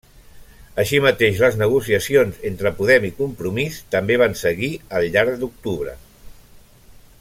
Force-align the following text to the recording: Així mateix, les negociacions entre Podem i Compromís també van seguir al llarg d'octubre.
Així 0.83 1.01
mateix, 1.07 1.37
les 1.43 1.57
negociacions 1.59 2.39
entre 2.51 2.71
Podem 2.79 3.07
i 3.11 3.13
Compromís 3.21 3.77
també 3.97 4.19
van 4.25 4.37
seguir 4.43 4.71
al 5.01 5.09
llarg 5.17 5.41
d'octubre. 5.45 5.99